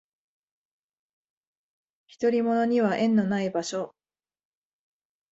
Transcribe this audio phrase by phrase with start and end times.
[2.19, 3.93] 独り者には縁のない場所